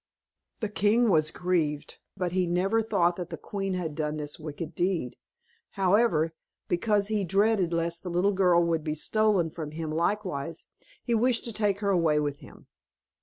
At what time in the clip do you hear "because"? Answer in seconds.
6.67-7.09